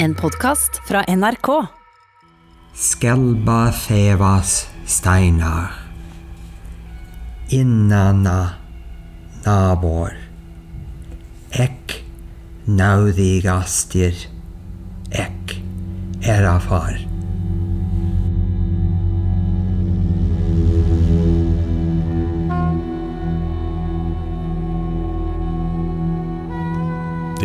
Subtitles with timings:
[0.00, 1.48] En podkast fra NRK.
[2.74, 5.72] Skelba fevas steinar
[7.50, 8.54] Innanna
[9.42, 10.14] nabor
[11.50, 11.96] Ek
[12.70, 14.14] naudigastir.
[15.10, 15.58] Ek
[16.22, 17.07] erafar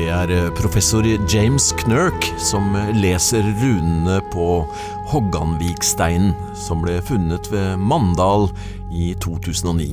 [0.03, 4.47] Det er eh, professor James Knirk som eh, leser runene på
[5.13, 8.49] Hogganviksteinen, som ble funnet ved Mandal
[8.91, 9.87] i 2009.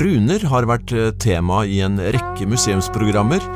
[0.00, 3.46] Runer har vært eh, tema i en rekke museumsprogrammer.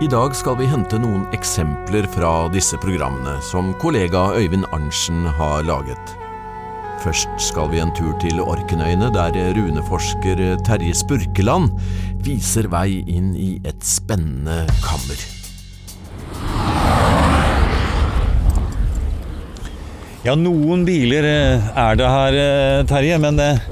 [0.00, 5.68] I dag skal vi hente noen eksempler fra disse programmene, som kollega Øyvind Arntzen har
[5.68, 6.16] laget.
[7.00, 11.70] Først skal vi en tur til Orknøyene, der runeforsker Terje Spurkeland
[12.20, 15.22] viser vei inn i et spennende kammer.
[20.20, 23.62] Ja, noen biler eh, er det her, eh, Terje, men eh,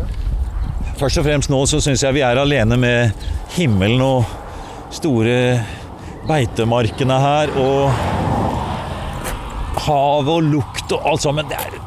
[0.96, 3.26] først og fremst nå så syns jeg vi er alene med
[3.58, 4.24] himmelen og
[4.96, 5.58] store
[6.24, 7.92] beitemarkene her, og
[9.84, 11.52] havet og lukt og alt sammen.
[11.52, 11.77] Det er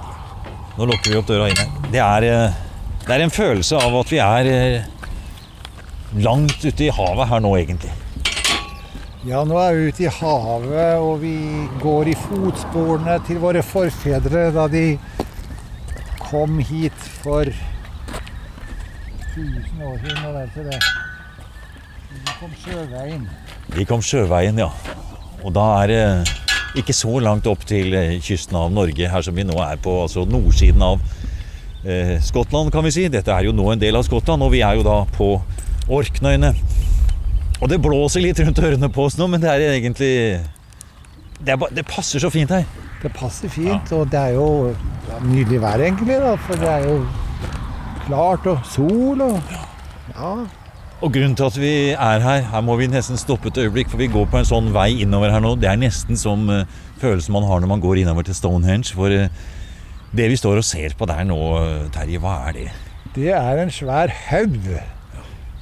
[0.77, 1.71] Nå lukker vi opp døra inn her.
[1.91, 2.21] Det er,
[3.05, 4.51] det er en følelse av at vi er
[6.23, 7.91] langt ute i havet her nå, egentlig.
[9.27, 11.35] Ja, nå er vi ute i havet, og vi
[11.83, 14.85] går i fotsporene til våre forfedre da de
[16.23, 17.45] kom hit for
[19.35, 20.79] 1000 år siden og til det.
[22.11, 23.29] De kom sjøveien.
[23.75, 24.71] De kom sjøveien, ja.
[25.43, 26.03] Og da er det
[26.77, 29.97] ikke så langt opp til eh, kysten av Norge, her som vi nå er på,
[30.05, 31.01] altså nordsiden av
[31.83, 33.07] eh, Skottland, kan vi si.
[33.11, 35.33] Dette er jo nå en del av Skottland, og vi er jo da på
[35.91, 36.53] Orknøyene.
[37.61, 40.13] Og det blåser litt rundt ørene på oss nå, men det er egentlig
[41.41, 42.63] Det, er ba, det passer så fint her.
[43.01, 44.47] Det passer fint, og det er jo
[45.09, 46.97] ja, nydelig vær egentlig, da, for det er jo
[48.05, 49.37] klart og sol og
[50.11, 50.33] Ja.
[51.01, 53.97] Og grunnen til at vi er her, her må vi nesten stoppe et øyeblikk, for
[53.97, 55.55] vi går på en sånn vei innover her nå.
[55.57, 56.67] Det er nesten som uh,
[57.01, 58.93] følelsen man har når man går innover til Stonehenge.
[58.93, 59.31] For uh,
[60.13, 61.39] det vi står og ser på der nå,
[61.95, 62.67] Terje, hva er det?
[63.15, 64.67] Det er en svær haug.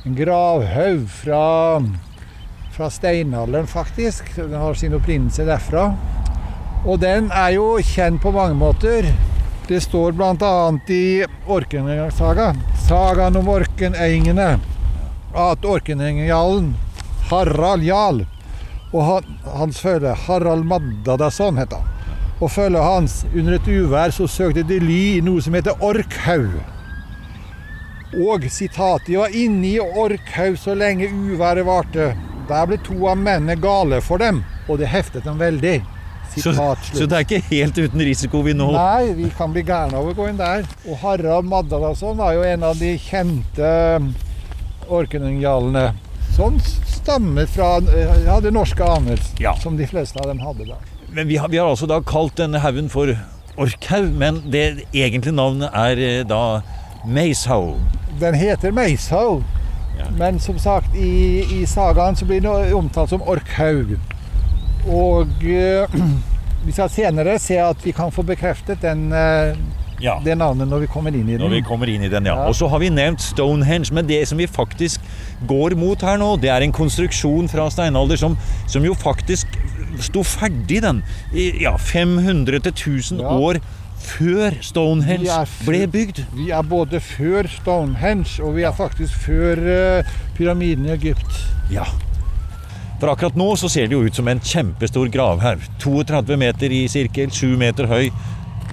[0.03, 1.45] En gravhaug fra,
[2.75, 4.33] fra steinalderen, faktisk.
[4.35, 5.93] Den har sin opprinnelse derfra.
[6.83, 9.07] Og den er jo kjent på mange måter.
[9.69, 10.51] Det står bl.a.
[10.91, 12.51] i Orkensaga,
[12.87, 14.49] sagaen om Orkenengene,
[15.35, 16.73] at Orkenengjalen
[17.29, 18.25] Harald Jarl
[18.89, 21.85] og han, hans følge Harald Maddadason het han.
[22.39, 26.55] Og følget hans under et uvær så søkte de ly i noe som heter Orkhaug.
[28.17, 32.15] Og sitat De var inne i Orkhaug så lenge uværet varte.
[32.49, 35.77] Der ble to av mennene gale for dem, og det heftet dem veldig.
[36.29, 39.97] Så, så, det er ikke helt uten risiko vi nå Nei, vi kan bli gærne
[39.97, 40.65] av å gå inn der.
[40.85, 43.69] Og Harald Maddalason var jo en av de kjente
[44.89, 45.91] orkenungjalene.
[46.35, 47.79] Som stammer fra
[48.25, 49.55] ja, det norske aner, ja.
[49.59, 50.77] som de fleste av dem hadde da.
[51.09, 53.11] Men vi har, vi har altså da kalt denne haugen for
[53.59, 56.61] Orkhaug, men det egentlige navnet er da
[57.07, 57.79] Meishaug.
[58.21, 59.43] Den heter Meishaug,
[59.97, 60.07] ja.
[60.19, 63.97] men som sagt, i, i sagaen så blir den omtalt som Orkhaug.
[64.87, 65.99] Og øh,
[66.65, 69.57] vi skal senere se at vi kan få bekreftet den øh,
[70.03, 70.17] ja.
[70.23, 71.43] det navnet når vi kommer inn i den.
[71.43, 72.35] Når vi kommer inn i den, ja.
[72.37, 72.47] ja.
[72.49, 75.03] Og så har vi nevnt Stonehenge, men det som vi faktisk
[75.49, 78.37] går mot her nå, det er en konstruksjon fra steinalder som,
[78.69, 79.59] som jo faktisk
[80.03, 83.35] sto ferdig, den, i ja, 500 1000 ja.
[83.35, 83.59] år
[83.99, 86.23] før Stonehenge ble bygd.
[86.35, 91.43] Vi er både før Stonehenge, og vi er faktisk før uh, pyramiden i Egypt.
[91.73, 91.87] Ja.
[92.99, 95.63] For akkurat nå så ser det jo ut som en kjempestor gravhaug.
[95.79, 98.09] 32 meter i sirkel, 7 meter høy.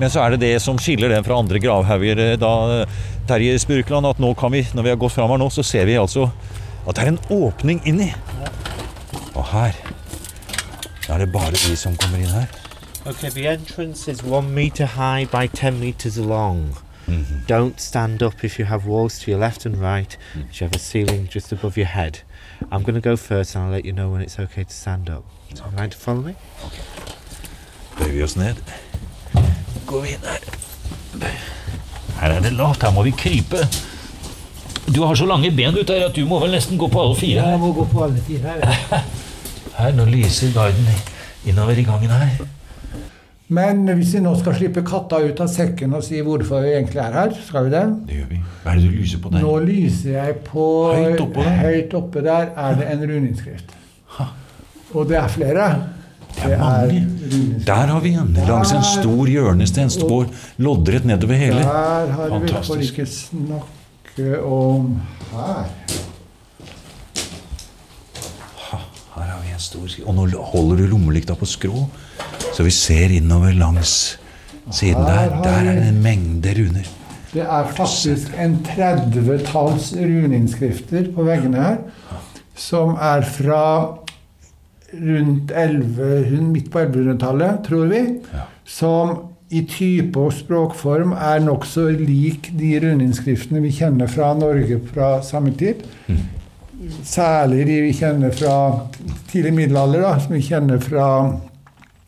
[0.00, 2.84] Men så er det det som skiller den fra andre gravhauger, da,
[3.28, 5.88] Terje Spurkeland, at nå kan vi, når vi har gått fram her nå, så ser
[5.88, 6.28] vi altså
[6.86, 8.12] at det er en åpning inni.
[9.34, 9.74] Og her
[11.08, 12.46] er det bare vi som kommer inn her.
[13.06, 16.76] Okay, the entrance is one meter high by ten meters long.
[17.06, 17.46] Mm -hmm.
[17.48, 20.18] Don't stand up if you have walls to your left and right.
[20.34, 20.40] Mm.
[20.40, 22.18] You have a ceiling just above your head.
[22.72, 25.08] I'm going to go first and I'll let you know when it's okay to stand
[25.08, 25.24] up.
[25.54, 26.34] So, you mind to follow me?
[26.66, 26.82] Okay.
[27.98, 28.56] Bøyer vi oss ned.
[29.86, 31.36] Går vi inn her.
[32.16, 33.60] Her er det lavt, her må vi krype.
[34.86, 37.16] Du har så lange ben ut der at du må vel nesten gå på alle
[37.18, 39.00] fire Ja, Jeg må gå på alle fire her.
[39.76, 40.86] Her, nå lyser guiden
[41.44, 42.38] innover i gangen her.
[43.52, 47.02] Men hvis vi nå skal slippe katta ut av sekken og si hvorfor vi egentlig
[47.02, 47.82] er her, skal vi det?
[48.08, 48.38] Det gjør vi.
[48.62, 49.44] Hva er det du lyser på der?
[49.44, 50.64] Nå lyser jeg på
[50.96, 53.76] Høyt oppe der, høyt oppe der er det en runeinnskrift.
[54.96, 55.68] Og det er flere.
[56.36, 57.06] Det er mange.
[57.66, 58.36] Der har vi en.
[58.48, 59.90] Langs en stor hjørnesten.
[60.08, 60.26] går
[60.58, 61.62] loddrett nedover hele.
[61.64, 65.00] Der har vi for ikke snakke om
[65.32, 65.64] her.
[69.16, 71.86] Her har vi en stor Og nå holder du lommelykta på skrå,
[72.52, 74.18] så vi ser innover langs
[74.70, 75.42] siden der.
[75.42, 76.86] Der er det en mengde runer.
[77.32, 81.76] Det er faktisk en 30-talls runeinnskrifter på veggene her,
[82.56, 83.64] som er fra
[85.02, 88.02] rundt 11, midt på 1100-tallet, tror vi.
[88.64, 89.16] Som
[89.54, 95.52] i type og språkform er nokså lik de rundinnskriftene vi kjenner fra Norge fra samme
[95.58, 95.84] tid.
[97.06, 98.56] Særlig de vi kjenner fra
[99.30, 101.08] tidlig middelalder, da, som vi kjenner fra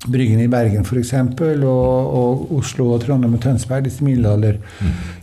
[0.09, 3.87] Bryggen i Bergen f.eks., og, og Oslo og Trondheim og Tønsberg.
[3.87, 4.59] Disse middelalder,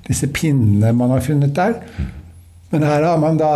[0.07, 1.77] disse pinnene man har funnet der.
[2.71, 3.53] Men her har man da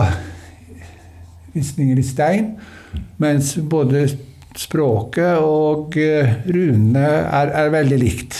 [1.55, 2.53] visninger i stein,
[3.21, 4.07] mens både
[4.59, 8.39] språket og eh, runene er, er veldig likt.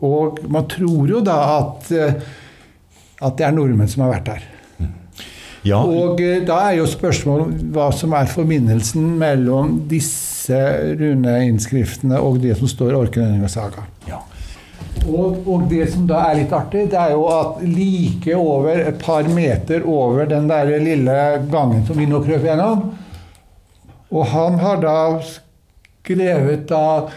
[0.00, 2.14] Og man tror jo da at, eh,
[3.20, 4.48] at det er nordmenn som har vært der.
[5.68, 10.56] Ja, Og eh, da er jo spørsmålet hva som er forbindelsen mellom disse
[10.96, 13.86] runeinnskriftene og det som står i Orknøyninga saga.
[14.08, 14.22] ja.
[15.06, 18.98] Og, og det som da er litt artig, det er jo at like over et
[19.00, 21.14] par meter over den der lille
[21.52, 22.82] gangen som vi nå krøp gjennom
[24.10, 27.12] Og han har da skrevet av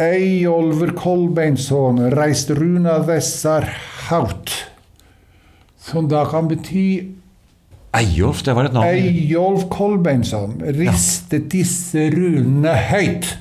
[0.00, 3.66] Eyolver Kolbeinsson reist runa vessar
[4.08, 4.52] haut.
[5.80, 6.86] Som da kan bety
[7.96, 8.86] Eyolf, det var et navn.
[8.86, 13.32] Eyolf Kolbeinsson ristet disse runene høyt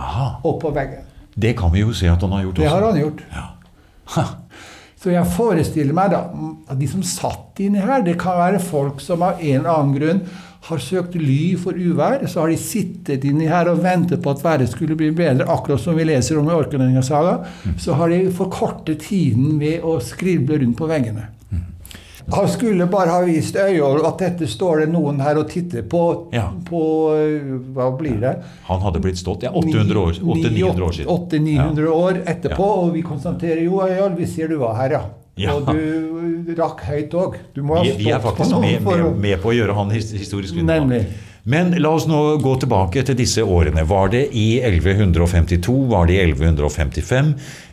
[0.00, 0.28] Aha.
[0.48, 1.02] Oppå veggen.
[1.34, 2.62] Det kan vi jo se at han har gjort også.
[2.64, 3.24] Det har han gjort.
[3.34, 4.24] Ja.
[5.00, 6.22] Så jeg forestiller meg da
[6.70, 9.94] at de som satt inni her, det kan være folk som av en eller annen
[9.96, 10.22] grunn
[10.68, 12.26] har søkt ly for uvær.
[12.28, 15.80] Så har de sittet inni her og ventet på at været skulle bli bedre, akkurat
[15.80, 17.38] som vi leser om i Orknøyninga saga.
[17.80, 21.28] Så har de forkortet tiden ved å skrible rundt på veggene.
[22.30, 26.02] Han skulle bare ha vist Øyolf at dette står det noen her og titter på.
[26.36, 26.44] Ja.
[26.68, 26.82] På
[27.16, 28.34] øh, Hva blir det?
[28.68, 31.10] Han hadde blitt stått ja, 800 år, 800-900 år siden.
[31.10, 32.84] 800-900 år etterpå, Ja.
[32.84, 35.02] og vi konstaterer jo Øyolf, vi ser du var her, ja.
[35.38, 35.54] Ja.
[35.56, 37.36] Og du rakk høyt òg.
[37.54, 39.92] Du må ha Vi, vi er på faktisk med, med, med på å gjøre han
[39.94, 40.58] historisk.
[40.58, 41.04] Nemlig.
[41.48, 43.84] Men la oss nå gå tilbake til disse årene.
[43.88, 45.76] Var det i 1152?
[45.88, 47.30] Var det i 1155?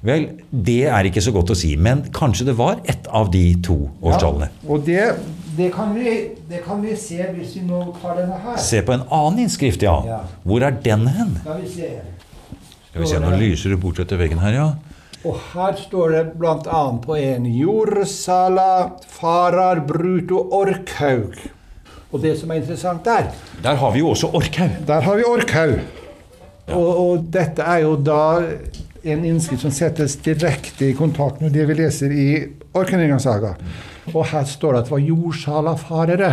[0.07, 3.43] Vel, det er ikke så godt å si, men kanskje det var ett av de
[3.65, 4.47] to årstallene.
[4.53, 5.03] Ja, og det,
[5.59, 6.15] det, kan vi,
[6.47, 8.59] det kan vi se hvis vi nå tar denne her.
[8.63, 9.97] Se på en annen innskrift, ja.
[10.07, 10.21] Ja.
[10.47, 11.35] Hvor er den hen?
[11.43, 11.91] Skal vi se.
[12.87, 14.69] Skal vi se, Nå lyser det bort etter veggen her, ja.
[15.27, 16.81] Og her står det bl.a.
[17.03, 18.67] på en jordsala
[19.11, 21.35] farar bruto orkhaug.
[22.13, 23.27] Og det som er interessant der,
[23.63, 24.77] Der har vi jo også Orkhaug.
[24.87, 25.79] Der har vi Orkhaug.
[26.67, 28.19] Og, og dette er jo da
[29.03, 32.27] en innskrift som settes direkte i kontakt med det vi leser i
[32.73, 33.53] Orkeningasaga.
[34.13, 36.31] Og her står det at det var jordsalafarere.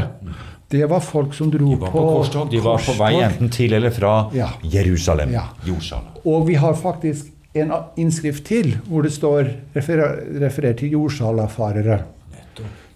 [0.70, 2.50] Det var folk som dro De var på korstog.
[2.50, 4.48] De var på vei enten til eller fra Ja.
[4.62, 5.32] Jerusalem.
[5.34, 5.48] Ja.
[5.66, 6.14] Jordsala.
[6.24, 12.00] Og vi har faktisk en innskrift til hvor det står referer, referert til jordsalafarere.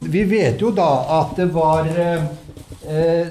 [0.01, 0.89] Vi vet jo da
[1.19, 3.27] at det var eh,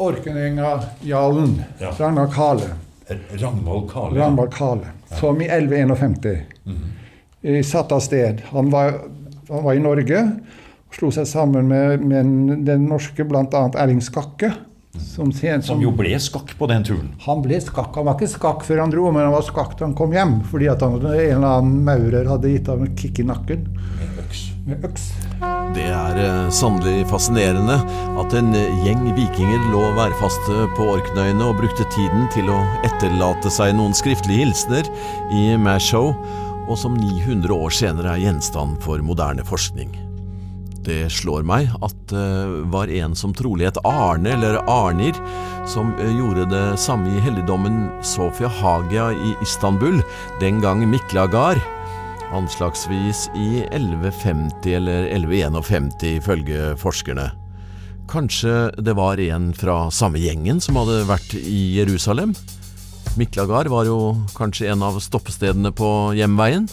[0.00, 1.90] Orkenenga-jarlen Ja.
[1.98, 2.70] Ragnar Kale.
[3.10, 4.20] Ragnvald Kale.
[4.20, 4.86] Ragnvald Kale,
[5.18, 6.38] som i 1151
[7.42, 8.42] eh, satt av sted.
[8.52, 9.00] Han var,
[9.48, 10.22] han var i Norge
[10.90, 13.44] og slo seg sammen med, med den norske bl.a.
[13.78, 14.52] Erling Skakke.
[14.98, 17.12] Som, sen- Som jo ble skakk på den turen.
[17.26, 17.94] Han ble skakk.
[17.94, 20.40] Han var ikke skakk før han dro, men han var skakk da han kom hjem.
[20.50, 23.68] Fordi at han, en eller annen maurer hadde gitt ham en kick i nakken
[24.66, 25.06] med øks.
[25.74, 27.78] Det er eh, sannelig fascinerende
[28.20, 33.50] at en eh, gjeng vikinger lå værfaste på Orknøyene og brukte tiden til å etterlate
[33.50, 34.90] seg noen skriftlige hilsener
[35.32, 36.12] i Mashow,
[36.68, 39.94] og som 900 år senere er gjenstand for moderne forskning.
[40.84, 45.16] Det slår meg at det var en som trolig het Arne, eller Arnir,
[45.68, 50.00] som eh, gjorde det samme i helligdommen Sofia Hagia i Istanbul,
[50.40, 51.60] den gang Miklagar,
[52.32, 57.28] anslagsvis i 1150 eller 1151 ifølge forskerne.
[58.10, 62.32] Kanskje det var en fra samme gjengen som hadde vært i Jerusalem?
[63.20, 66.70] Miklagar var jo kanskje en av stoppestedene på hjemveien?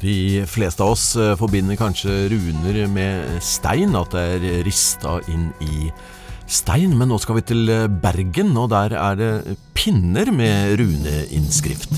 [0.00, 5.50] De fleste av oss eh, forbinder kanskje runer med stein, at det er rista inn
[5.60, 5.90] i
[6.48, 11.92] stein, men nå skal vi til eh, Bergen, og der er det pinner med runeinnskrift.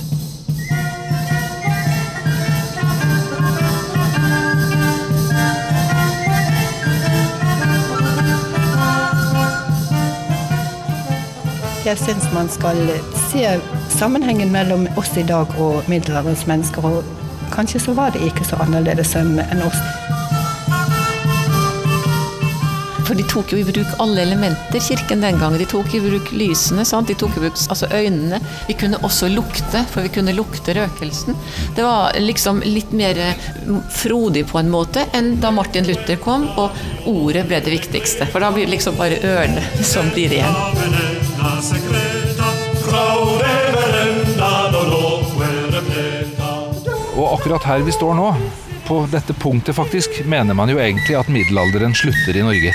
[11.86, 12.78] Jeg syns man skal
[13.28, 13.46] se
[13.94, 16.86] sammenhengen mellom oss i dag og middelalderens mennesker.
[16.86, 17.21] Og
[17.52, 19.82] kanskje så var det ikke så annerledes enn oss.
[23.12, 25.58] For de tok jo i bruk alle elementer, kirken den gangen.
[25.60, 27.10] De tok i bruk lysene, sant?
[27.10, 28.38] de tok i bruk altså øynene.
[28.70, 31.36] Vi kunne også lukte, for vi kunne lukte røkelsen.
[31.76, 33.20] Det var liksom litt mer
[33.92, 36.72] frodig på en måte enn da Martin Luther kom og
[37.10, 38.30] ordet ble det viktigste.
[38.32, 42.31] For da blir det liksom bare ørene som blir igjen.
[47.12, 48.28] Og akkurat her vi står nå,
[48.86, 52.72] på dette punktet faktisk, mener man jo egentlig at middelalderen slutter i Norge.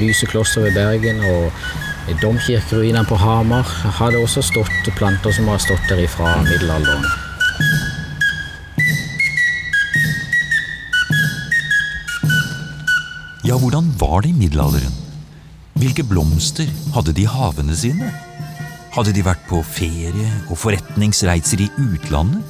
[0.00, 5.60] Lyse kloster ved Bergen og domkirkeruinene på Hamar har det også stått planter som har
[5.62, 7.04] stått der ifra middelalderen.
[13.44, 14.96] Ja, hvordan var det i middelalderen?
[15.80, 18.10] Hvilke blomster hadde de i havene sine?
[18.90, 22.42] Hadde de vært på ferie og forretningsreiser i utlandet?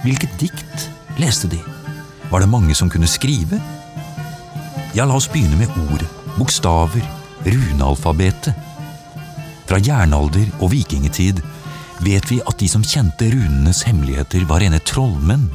[0.00, 0.86] Hvilket dikt
[1.20, 1.58] leste de?
[2.30, 3.58] Var det mange som kunne skrive?
[4.96, 6.08] Ja, la oss begynne med ordet,
[6.38, 7.04] bokstaver,
[7.44, 8.56] runealfabetet.
[9.68, 11.42] Fra jernalder og vikingtid
[12.00, 15.50] vet vi at de som kjente runenes hemmeligheter, var rene trollmenn,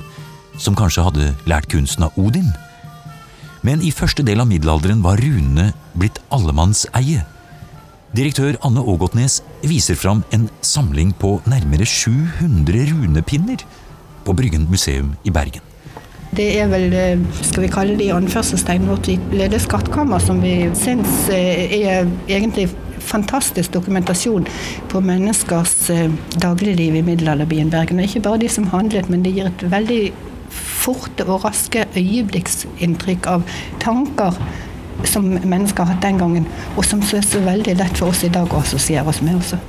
[0.62, 2.52] som kanskje hadde lært kunsten av Odin.
[3.66, 7.24] Men i første del av middelalderen var runene blitt allemannseie.
[8.14, 13.64] Direktør Anne Ågotnes viser fram en samling på nærmere 700 runepinner
[14.22, 15.64] på Bryggen museum i Bergen.
[16.38, 16.94] Det er vel,
[17.42, 22.68] skal vi kalle det i anførselstegn, vårt lille skattkammer, som vi syns er egentlig
[23.02, 24.46] fantastisk dokumentasjon
[24.94, 25.74] på menneskers
[26.38, 27.98] dagligliv i middelalderbyen Bergen.
[27.98, 30.04] Og ikke bare de som handlet, men det gir et veldig
[30.54, 33.50] forte og raske øyeblikksinntrykk av
[33.82, 34.38] tanker
[35.10, 38.32] som mennesker har hatt den gangen, og som er så veldig lett for oss i
[38.34, 39.60] dag å assosiere oss med også.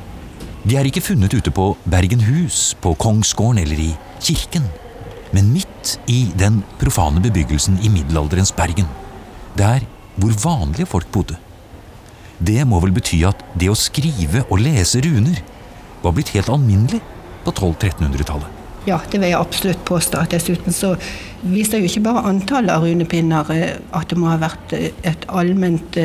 [0.64, 3.90] De er ikke funnet ute på Bergenhus, på Kongsgården eller i
[4.24, 4.64] kirken,
[5.34, 8.88] men midt i den profane bebyggelsen i middelalderens Bergen.
[9.58, 9.84] Der
[10.16, 11.36] hvor vanlige folk bodde.
[12.38, 15.40] Det må vel bety at det å skrive og lese runer
[16.02, 17.00] var blitt helt alminnelig
[17.44, 18.53] på 1200-1300-tallet.
[18.84, 20.26] Ja, det vil jeg absolutt påstå.
[20.28, 20.90] Dessuten så
[21.40, 25.96] viser jo ikke bare antallet av runepinner at det må ha vært et allment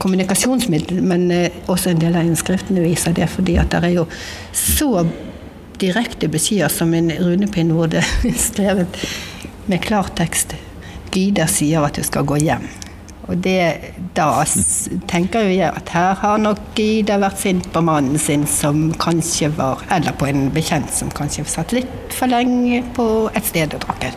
[0.00, 1.28] kommunikasjonsmiddel, men
[1.68, 4.06] også en del av innskriftene viser det, fordi at det er jo
[4.56, 5.04] så
[5.80, 9.04] direkte beskjeder som en runepinn hvor det er skrevet
[9.68, 10.56] med klartekst.
[11.14, 12.64] Gida sier at du skal gå hjem.
[13.24, 14.44] Og det, da
[15.08, 19.48] tenker jo jeg at her har nok Gida vært sint på mannen sin som kanskje
[19.56, 23.86] var Eller på en bekjent som kanskje satt litt for lenge på et sted og
[23.86, 24.12] drakk.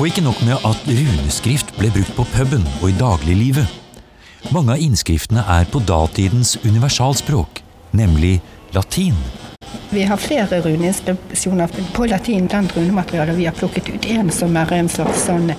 [0.00, 3.68] Og ikke nok med at runeskrift ble brukt på puben og i dagliglivet.
[4.48, 7.60] Mange av innskriftene er på datidens universalspråk,
[7.92, 8.38] nemlig
[8.72, 9.18] latin.
[9.92, 13.36] Vi har flere runeinskripsjoner på latin blant runematerialet.
[13.36, 15.50] Vi har plukket ut en som er en slags sånn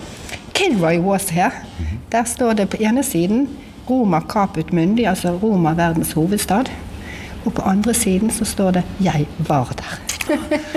[0.55, 1.51] Kilroy was here.
[2.13, 3.49] Der står det på ene siden
[3.89, 6.71] Roma caput mundi, altså Roma verdens hovedstad.
[7.43, 9.99] Og på andre siden så står det 'Jeg var der'.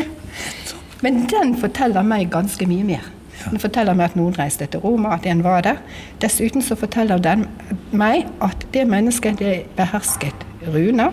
[1.03, 3.05] Men den forteller meg ganske mye mer.
[3.51, 5.77] Den forteller meg at noen reiste til Roma, at en var der.
[6.21, 7.47] Dessuten så forteller den
[7.93, 11.13] meg at det mennesket det behersket runer.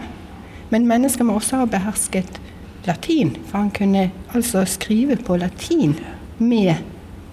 [0.71, 2.39] Men mennesket må også ha behersket
[2.87, 5.97] latin, for han kunne altså skrive på latin
[6.39, 6.79] med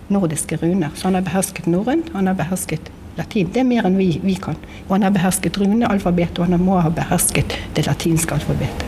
[0.08, 0.90] nordiske runer.
[0.94, 3.50] Så han har behersket norrønt, han har behersket latin.
[3.54, 4.58] Det er mer enn vi, vi kan.
[4.88, 8.86] Og han har behersket runealfabetet, og han må ha behersket det latinske alfabetet.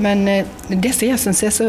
[0.00, 0.24] Men
[0.68, 1.66] det som jeg syns er så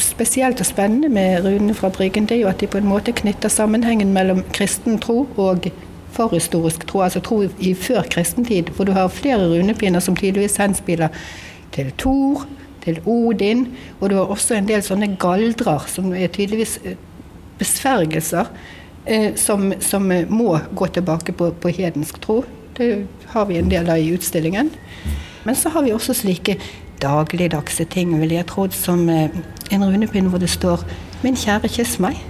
[0.00, 3.12] spesielt og spennende med runene fra Bryggen, det er jo at de på en måte
[3.12, 5.68] knytter sammenhengen mellom kristen tro og
[6.14, 8.72] forhistorisk tro, altså tro i før kristentid.
[8.72, 11.12] For du har flere runepinner som tydeligvis henspiller
[11.74, 12.46] til Thor,
[12.84, 13.66] til Odin,
[14.00, 16.78] og du har også en del sånne galdrer som er tydeligvis
[17.58, 18.50] besvergelser
[19.36, 22.38] som, som må gå tilbake på, på hedensk tro.
[22.76, 24.70] Det har vi en del av i utstillingen.
[25.44, 26.56] Men så har vi også slike
[27.02, 30.84] dagligdagse ting, vil jeg tro, som en runepinn hvor det står
[31.24, 32.20] 'Min kjære, kyss meg'.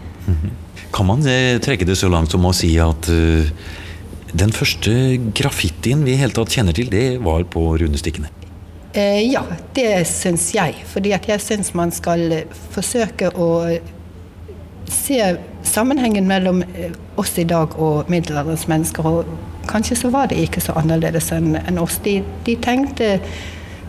[0.94, 1.22] Kan man
[1.58, 3.42] trekke det så langt som å si at uh,
[4.34, 8.43] den første graffitien vi i hele tatt kjenner til, det var på runestikkene?
[8.94, 9.42] Eh, ja,
[9.74, 10.84] det syns jeg.
[10.86, 13.48] Fordi at jeg syns man skal forsøke å
[14.90, 15.18] se
[15.66, 16.62] sammenhengen mellom
[17.18, 19.06] oss i dag og middelalderens mennesker.
[19.06, 19.34] Og
[19.66, 21.98] kanskje så var det ikke så annerledes enn oss.
[22.04, 23.18] De, de tenkte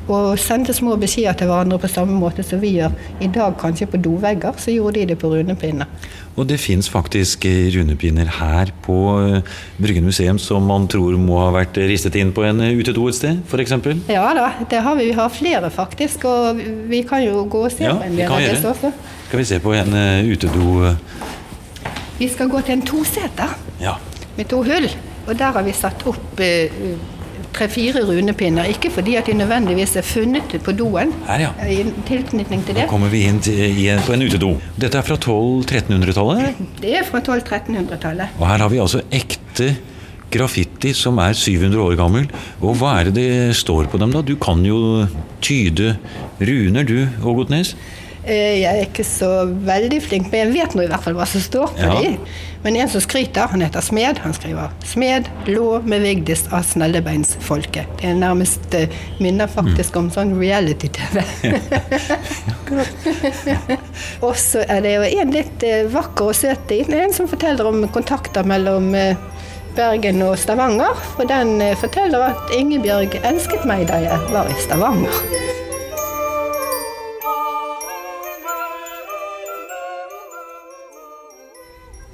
[0.08, 2.94] og sendte små beskjeder til hverandre på samme måte som vi gjør
[3.26, 5.88] i dag, kanskje på dovegger, så gjorde de det på runepinner.
[6.36, 11.48] Og det fins faktisk runepinner her på eh, Bryggen museum som man tror må ha
[11.56, 13.74] vært ristet inn på en eh, utedo et sted, f.eks.?
[14.12, 15.08] Ja da, det har vi.
[15.10, 16.60] Vi har flere faktisk, og
[16.92, 18.92] vi kan jo gå og se Ja, på en del av disse også.
[19.30, 20.92] Skal vi se på en eh, utedo
[22.20, 23.96] Vi skal gå til en toseter Ja.
[24.38, 24.90] med to hull,
[25.26, 26.40] og der har vi satt opp
[27.56, 28.68] tre-fire runepinner.
[28.72, 31.52] Ikke fordi at de nødvendigvis er funnet på doen, Her, ja.
[31.72, 32.88] i tilknytning til Nå det.
[32.92, 34.54] kommer vi inn til, i, på en utedo.
[34.80, 36.64] Dette er fra 1200-1300-tallet.
[36.84, 38.38] Det er fra 1200-1300-tallet.
[38.40, 39.72] Og her har vi altså ekte
[40.36, 42.26] graffiti som er 700 år gammel.
[42.62, 44.24] Og hva er det det står på dem, da?
[44.26, 45.06] Du kan jo
[45.46, 45.96] tyde
[46.42, 47.76] runer, du, Ågotnes?
[48.26, 51.26] Eh, Jeg er ikke så veldig flink, men jeg vet nå i hvert fall hva
[51.30, 52.00] som står på Ja.
[52.02, 52.18] de.
[52.66, 54.18] Men en som skryter, han heter Smed.
[54.24, 57.86] Han skriver 'Smed lå med Vigdis av snellebeinsfolket'.
[58.02, 58.88] Det er nærmest eh,
[59.20, 61.22] minner faktisk om sånn reality-TV.
[64.26, 67.88] og så er det jo en litt eh, vakker og søt en, som forteller om
[67.94, 68.90] kontakter mellom
[69.76, 70.98] Bergen og Stavanger.
[71.20, 75.55] Og den forteller at Ingebjørg elsket meg da jeg var i Stavanger.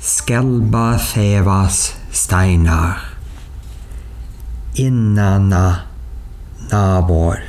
[0.02, 3.04] Skelba þevas steinar.
[4.82, 5.86] Innanna
[6.72, 7.44] nabor.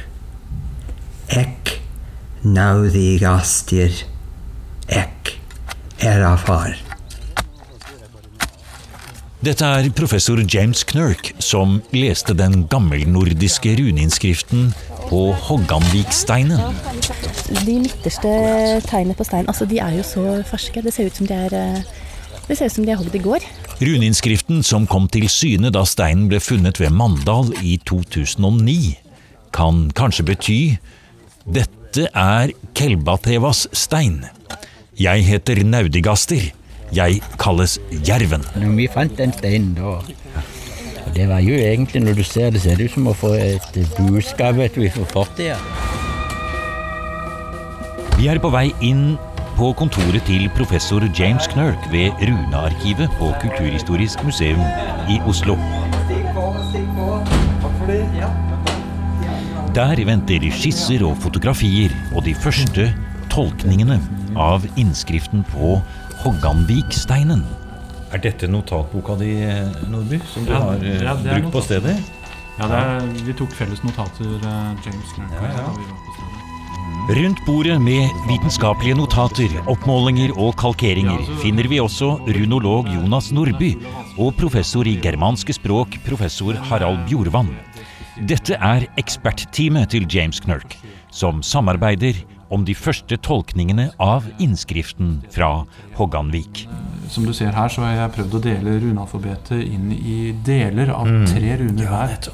[1.32, 1.78] Ek
[2.44, 4.02] naudigastir
[4.92, 5.32] Ek
[6.04, 6.76] erafar.
[9.42, 14.68] Dette er professor James Knirk som leste den gammelnordiske runeinnskriften
[15.09, 16.61] på Hogganviksteinen.
[17.64, 18.37] De midterste
[18.87, 20.85] tegnene på steinen, altså de er jo så ferske.
[20.85, 21.82] Det ser ut som de er, eh,
[22.49, 23.44] det ser ut som de har hogd i går.
[23.82, 28.96] Runeinnskriften som kom til syne da steinen ble funnet ved Mandal i 2009,
[29.52, 30.61] kan kanskje bety
[31.44, 34.22] dette er Kelbatevas stein.
[34.99, 36.52] Jeg heter Naudigaster.
[36.92, 38.44] Jeg kalles Jerven.
[38.54, 39.98] Når vi fant den steinen da
[41.12, 43.74] Det var jo egentlig, når du ser det, ser det ut som å få et
[43.96, 45.59] budskap vet du, fra fortida.
[48.16, 49.18] Vi er på vei inn
[49.56, 54.60] på kontoret til professor James Knirk ved Runearkivet på Kulturhistorisk museum
[55.10, 55.56] i Oslo.
[59.74, 62.88] Der venter skisser og fotografier og de første
[63.32, 64.00] tolkningene
[64.36, 65.78] av innskriften på
[66.22, 67.44] Hogganviksteinen.
[68.12, 69.34] Er dette notatboka di,
[69.88, 71.96] Nordby, som du har eh, ja, brukt på stedet?
[72.58, 75.96] Ja, det er, vi tok felles notater, eh, James Clark, og jeg, da vi var
[75.96, 76.12] på stedet.
[77.10, 83.72] Rundt bordet med vitenskapelige notater, oppmålinger og kalkeringer finner vi også runolog Jonas Nordby
[84.22, 87.50] og professor i germanske språk, professor Harald Bjorvann.
[88.28, 90.76] Dette er ekspertteamet til James Knirk,
[91.10, 95.64] som samarbeider om de første tolkningene av innskriften fra
[95.98, 96.66] Hogganvik.
[97.10, 101.08] Som du ser her, så har jeg prøvd å dele runealfabetet inn i deler av
[101.08, 101.26] Mm.
[101.26, 102.30] tre runer hver.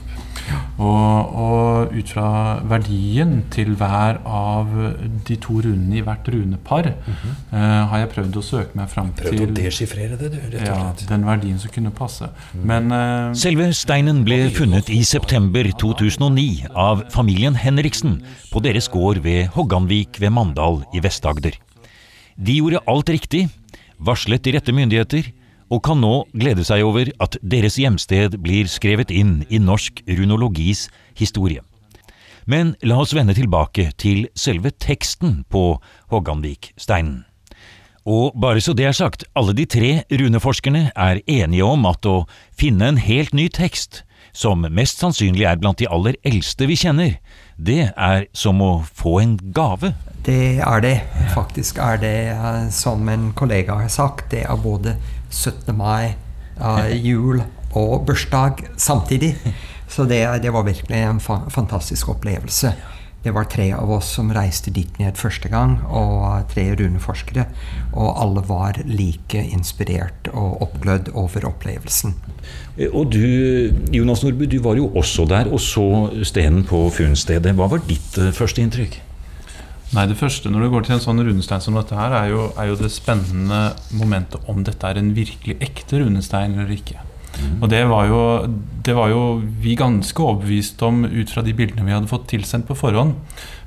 [0.79, 2.29] Og, og ut fra
[2.71, 4.71] verdien til hver av
[5.27, 7.59] de to runene i hvert runepar, uh,
[7.91, 9.31] har jeg prøvd å søke meg fram til.
[9.33, 12.31] Prøvd å deschiffrere det, du, rett og Ja, den verdien som kunne passe.
[12.55, 18.21] Men uh, Selve steinen ble funnet i september 2009 av familien Henriksen
[18.53, 21.59] på deres gård ved Hogganvik ved Mandal i Vest-Agder.
[22.39, 23.49] De gjorde alt riktig,
[23.99, 25.33] varslet de rette myndigheter,
[25.68, 30.88] og kan nå glede seg over at deres hjemsted blir skrevet inn i norsk runologis
[31.18, 31.62] historie.
[32.48, 35.76] Men la oss vende tilbake til selve teksten på
[36.09, 37.26] Hogganviksteinen.
[38.09, 42.22] Og bare så det er sagt, alle de tre runeforskerne er enige om at å
[42.57, 44.02] finne en helt ny tekst,
[44.33, 47.18] som mest sannsynlig er blant de aller eldste vi kjenner,
[47.59, 49.92] det er som å få en gave.
[50.24, 50.96] Det er det.
[51.35, 54.96] Faktisk er det, eh, som en kollega har sagt, det er både
[55.31, 55.75] 17.
[55.77, 56.14] mai,
[56.61, 57.43] eh, jul
[57.77, 59.35] og bursdag samtidig.
[59.88, 62.75] Så det, det var virkelig en fa fantastisk opplevelse.
[63.25, 67.49] Det var tre av oss som reiste dit ned første gang, og tre runeforskere.
[67.93, 72.14] Og alle var like inspirert og oppglødd over opplevelsen.
[72.93, 75.88] Og du, Jonas Nordby, du var jo også der og så
[76.23, 77.57] steinen på funnstedet.
[77.59, 79.01] Hva var ditt eh, første inntrykk?
[79.96, 82.48] Nei, Det første når det går til en sånn runestein som dette her, er jo,
[82.61, 83.61] er jo det spennende
[83.96, 87.01] momentet om dette er en virkelig ekte runestein eller ikke.
[87.62, 88.20] Og det var, jo,
[88.85, 89.22] det var jo
[89.62, 93.14] vi ganske overbevist om ut fra de bildene vi hadde fått tilsendt på forhånd.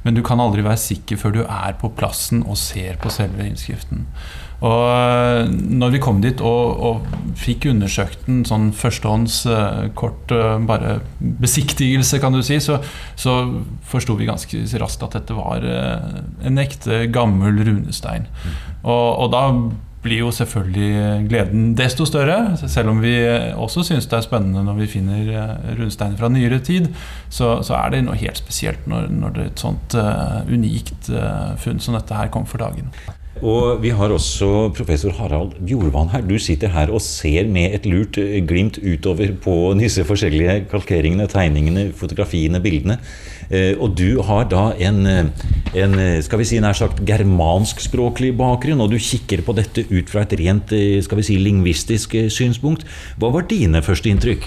[0.04, 3.46] Men du kan aldri være sikker før du er på plassen og ser på selve
[3.48, 4.08] innskriften.
[4.62, 10.34] Og eh, når vi kom dit og, og fikk undersøkt den sånn førstehånds eh, kort
[10.36, 12.78] eh, bare besiktigelse, kan du si, så,
[13.18, 13.38] så
[13.90, 18.28] forsto vi ganske raskt at dette var en ekte, gammel runestein.
[18.82, 19.46] Og, og da
[20.02, 22.56] blir jo selvfølgelig gleden desto større.
[22.62, 23.14] Selv om vi
[23.54, 25.30] også syns det er spennende når vi finner
[25.78, 26.90] rundsteiner fra nyere tid,
[27.30, 31.12] så, så er det noe helt spesielt når, når det er et sånt uh, unikt
[31.14, 32.90] uh, funn som dette her kom for dagen.
[33.40, 36.22] Og vi har også professor Harald Bjorvann her.
[36.28, 41.86] Du sitter her og ser med et lurt glimt utover på disse forskjellige kalkeringene, tegningene,
[41.96, 43.00] fotografiene, bildene.
[43.80, 45.32] Og du har da en,
[45.74, 50.28] en skal vi si nær sagt germanskspråklig bakgrunn, og du kikker på dette ut fra
[50.28, 50.76] et rent
[51.08, 52.86] skal vi si, lingvistisk synspunkt.
[53.16, 54.46] Hva var dine første inntrykk?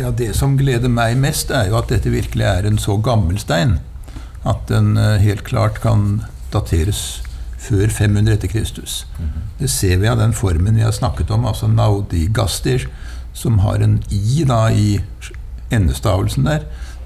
[0.00, 3.38] Ja, Det som gleder meg mest, er jo at dette virkelig er en så gammel
[3.38, 3.78] stein
[4.48, 6.22] at den helt klart kan
[6.54, 7.22] dateres
[7.60, 9.04] før 500 etter Kristus.
[9.60, 12.88] Det ser vi av den formen vi har snakket om, altså naudigaster,
[13.36, 15.00] som har en i da i
[15.70, 16.64] endestavelsen der.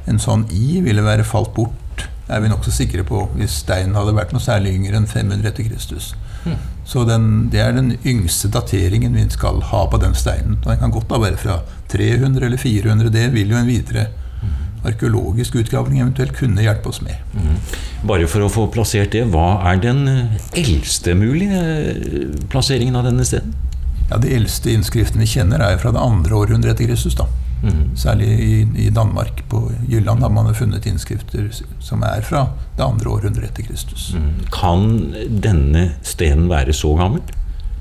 [0.08, 4.14] En sånn i ville være falt bort, er vi nokså sikre på, hvis steinen hadde
[4.16, 6.14] vært noe særlig yngre enn 500 etter Kristus.
[6.84, 10.58] Så den, det er den yngste dateringen vi skal ha på den steinen.
[10.64, 13.08] Den kan godt da være fra 300 eller 400.
[13.12, 14.06] Det vil jo en videre
[14.88, 17.20] arkeologisk utgravning eventuelt kunne hjelpe oss med.
[17.34, 17.60] Mm.
[18.08, 20.04] Bare for å få plassert det, hva er den
[20.56, 23.54] eldste mulige plasseringen av denne steden?
[24.10, 27.16] Ja, De eldste innskriftene vi kjenner, er fra det andre århundret etter Kristus.
[27.16, 27.28] da.
[27.64, 27.96] Mm.
[27.96, 31.48] Særlig i, i, Danmark, på Jylland, har man funnet innskrifter
[31.80, 34.10] som er fra det andre århundret etter Kristus.
[34.14, 34.44] Mm.
[34.52, 37.24] Kan denne stenen være så gammel?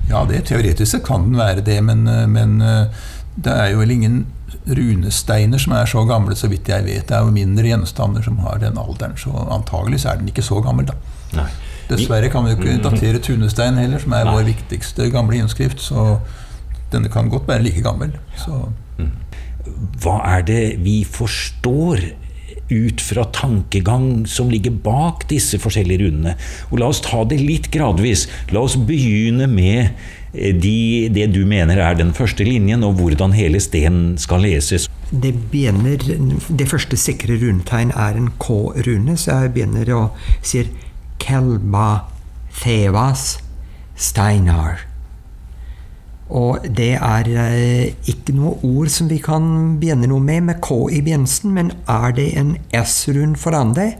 [0.08, 2.60] Ja, det teoretisk kan den være det, men, men
[3.36, 4.24] det er jo vel ingen
[4.64, 7.06] runesteiner som er så gamle, så vidt jeg vet.
[7.08, 10.44] Det er jo mindre gjenstander som har den alderen, så antagelig så er den ikke
[10.46, 10.96] så gammel, da.
[11.34, 11.50] Nei.
[11.88, 14.34] Dessverre kan vi jo ikke datere tunestein heller, som er Nei.
[14.38, 15.82] vår viktigste gamle innskrift.
[15.84, 16.18] Så
[16.92, 18.14] denne kan godt være like gammel.
[18.40, 18.62] Så.
[20.00, 22.06] Hva er det vi forstår
[22.70, 26.36] ut fra tankegang som ligger bak disse forskjellige runene?
[26.70, 28.28] Og la oss ta det litt gradvis.
[28.54, 29.92] La oss begynne med
[30.34, 34.88] de, det du mener er den første linjen, og hvordan hele stenen skal leses.
[35.10, 36.00] Det, begynner,
[36.48, 40.00] det første sikre runetegn er en K-rune, så jeg begynner å
[40.42, 40.72] sier
[41.22, 42.08] Kelba
[42.58, 43.36] Thevas
[43.94, 44.82] Steinar.
[46.34, 50.88] Og det er eh, ikke noe ord som vi kan begynne noe med med K
[50.90, 53.92] i begynnelsen, men er det en S-rund foran det,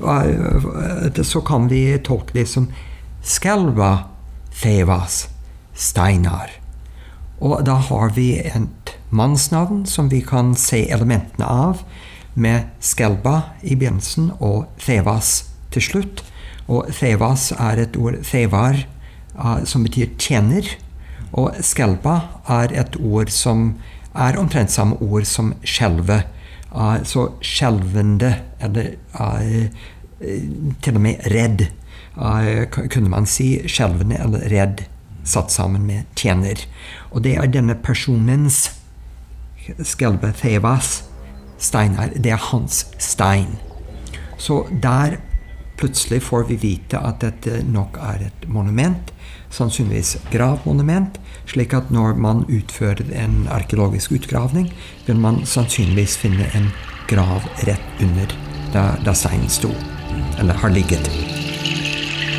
[0.00, 2.70] eh, så kan vi tolke det som
[3.22, 4.08] Skelva
[4.56, 5.35] Thevas.
[5.76, 6.50] Steinar.
[7.40, 11.82] Og da har vi et mannsnavn som vi kan se elementene av,
[12.36, 16.22] med Skelba i begynnelsen og Thevas til slutt.
[16.68, 18.82] Og Thevas er et ord Thevar
[19.38, 20.68] uh, som betyr tjener.
[21.32, 23.70] Og Skelba er et ord som
[24.16, 26.22] er omtrent samme ord som skjelve.
[26.72, 29.64] Uh, så skjelvende, eller uh,
[30.84, 31.66] til og med redd,
[32.16, 33.58] kunne man si.
[33.68, 34.86] Skjelvende eller redd
[35.26, 36.62] satt sammen med tjener.
[37.10, 38.70] Og det er denne personens
[39.82, 41.04] Skelbe Thevas
[41.58, 42.14] Steinar.
[42.14, 43.56] Det er hans stein.
[44.38, 45.18] Så der
[45.76, 49.12] plutselig får vi vite at dette nok er et monument.
[49.50, 51.18] Sannsynligvis gravmonument.
[51.46, 54.72] Slik at når man utfører en arkeologisk utgravning,
[55.06, 56.70] vil man sannsynligvis finne en
[57.08, 58.38] grav rett under
[58.74, 59.70] der, der steinen sto,
[60.38, 61.45] eller har ligget.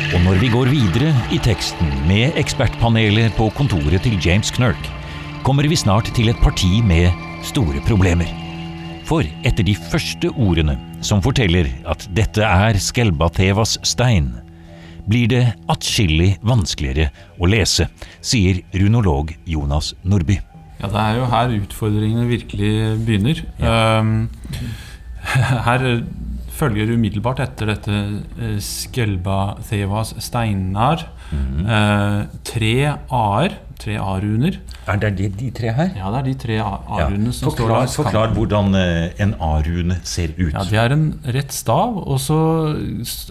[0.08, 4.86] Og når vi går videre i teksten med ekspertpanelet på kontoret til James Knirk,
[5.44, 7.12] kommer vi snart til et parti med
[7.44, 8.30] store problemer.
[9.04, 14.30] For etter de første ordene, som forteller at dette er Skelbathevas stein,
[15.04, 17.90] blir det atskillig vanskeligere å lese,
[18.24, 20.38] sier runolog Jonas Nordby.
[20.80, 22.72] Ja, Det er jo her utfordringene virkelig
[23.04, 23.44] begynner.
[23.60, 24.00] Ja.
[24.00, 24.30] Um,
[25.68, 25.86] her
[26.58, 27.96] følger umiddelbart etter dette
[28.40, 31.06] eh, Skelba Thevas Steinar.
[31.30, 31.64] Mm.
[31.64, 34.58] Eh, tre a-er tre A-runer.
[34.88, 35.90] Er det de, de, tre her?
[35.96, 37.34] Ja, det er de tre A-runene ja.
[37.36, 38.10] som forklar, står der.
[38.10, 40.52] Forklar hvordan eh, en A-rune ser ut.
[40.52, 42.38] Ja, Det er en rett stav, og så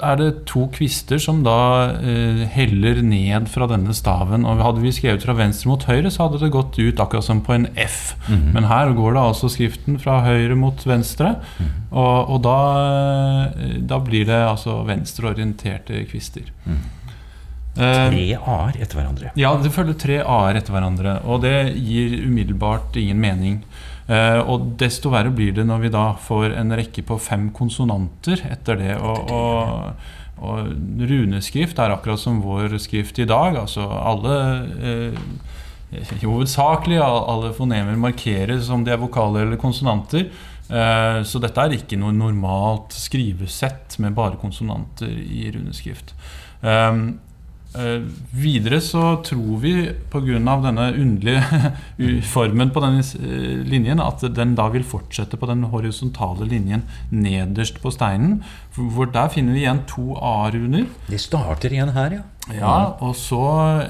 [0.05, 1.57] er det to kvister som da
[1.99, 4.47] eh, heller ned fra denne staven.
[4.47, 7.43] Og Hadde vi skrevet fra venstre mot høyre, så hadde det gått ut akkurat som
[7.45, 8.15] på en F.
[8.27, 8.53] Mm -hmm.
[8.53, 11.97] Men her går det altså skriften fra høyre mot venstre, mm -hmm.
[11.97, 12.59] og, og da,
[13.59, 16.41] eh, da, blir det altså venstreorienterte kvister.
[16.65, 16.96] Mm.
[17.77, 19.31] Tre a-er etter hverandre?
[19.37, 21.19] Ja, det følger tre a-er etter hverandre.
[21.29, 23.61] Og det gir umiddelbart ingen mening.
[24.07, 28.39] Uh, og desto verre blir det når vi da får en rekke på fem konsonanter
[28.47, 28.93] etter det.
[29.03, 30.07] Og, og,
[30.39, 30.71] og
[31.09, 33.59] runeskrift er akkurat som vår skrift i dag.
[33.65, 34.37] Altså alle
[34.79, 35.21] uh,
[36.19, 40.25] Hovedsakelig alle fonemer markeres om de er vokaler eller konsonanter.
[40.67, 46.15] Uh, så dette er ikke noe normalt skrivesett med bare konsonanter i runeskrift.
[47.77, 49.73] Uh, videre så tror vi
[50.11, 50.39] pga.
[50.65, 51.43] denne underlige
[52.35, 57.81] formen på denne uh, linjen at den da vil fortsette på den horisontale linjen nederst
[57.81, 58.41] på steinen.
[58.73, 60.87] Hvor der finner vi igjen to A-runer.
[61.07, 62.25] De starter igjen her, ja.
[62.55, 63.41] Ja, Og så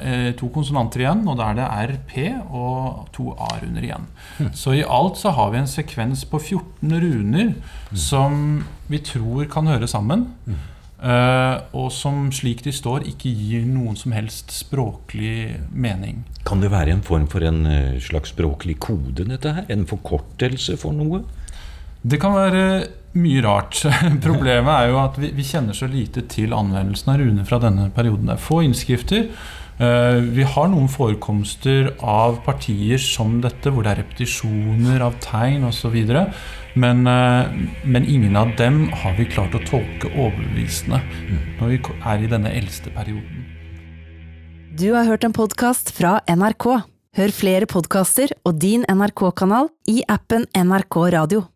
[0.01, 2.15] eh, to konsonanter igjen, og da er det RP
[2.49, 4.07] og to A-runer igjen.
[4.39, 4.49] Mm.
[4.57, 7.99] Så i alt så har vi en sekvens på 14 runer mm.
[8.07, 8.41] som
[8.89, 10.25] vi tror kan høre sammen.
[10.47, 10.57] Mm.
[10.97, 16.23] Uh, og som slik de står, ikke gir noen som helst språklig mening.
[16.47, 19.67] Kan det være en form for en uh, slags språklig kode, dette her?
[19.69, 21.21] En forkortelse for noe?
[22.01, 22.63] Det kan være
[23.17, 23.83] mye rart.
[24.25, 27.91] Problemet er jo at vi, vi, kjenner så lite til anvendelsen av runer fra denne
[27.93, 28.31] perioden.
[28.31, 29.29] Det er få innskrifter.
[29.77, 35.69] Uh, vi har noen forekomster av partier som dette, hvor det er repetisjoner av tegn
[35.69, 35.99] osv.
[36.77, 37.49] Men, eh,
[37.83, 40.99] men, ingen av dem har vi klart å tolke overbevisende
[41.57, 43.45] når vi er i denne eldste perioden.
[44.77, 46.83] Du har hørt en podkast fra NRK.
[47.17, 51.47] Hør flere podkaster og din NRK-kanal i appen NRK Radio.